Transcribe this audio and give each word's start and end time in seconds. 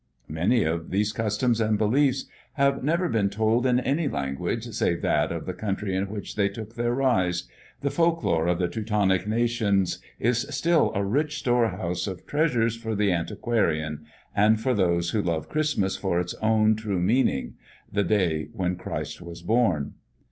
Many 0.33 0.63
of 0.63 0.89
these 0.89 1.13
customs 1.13 1.61
and 1.61 1.77
beliefs 1.77 2.25
have 2.53 2.83
never 2.83 3.07
been 3.07 3.29
told 3.29 3.67
in 3.67 3.79
any 3.79 4.07
language 4.07 4.65
save 4.73 5.03
that 5.03 5.31
of 5.31 5.45
the 5.45 5.53
country 5.53 5.95
in 5.95 6.09
which 6.09 6.35
they 6.35 6.49
took 6.49 6.73
their 6.73 6.91
rise; 6.91 7.43
the 7.81 7.91
folk 7.91 8.23
lore 8.23 8.47
of 8.47 8.57
the 8.57 8.67
Teutonic 8.67 9.27
nations 9.27 9.99
is 10.19 10.47
still 10.49 10.91
a 10.95 11.05
rich 11.05 11.37
storehouse 11.37 12.07
of 12.07 12.25
treasures 12.25 12.75
for 12.75 12.95
the 12.95 13.11
antiquarian, 13.11 14.07
and 14.35 14.59
for 14.59 14.73
those 14.73 15.11
who 15.11 15.21
love 15.21 15.49
Christmas 15.49 15.97
for 15.97 16.19
its 16.19 16.33
own 16.41 16.75
truest 16.75 17.03
meaning, 17.03 17.53
the 17.91 18.03
day 18.03 18.47
when 18.53 18.77
Christ 18.77 19.21
was 19.21 19.43
born. 19.43 19.93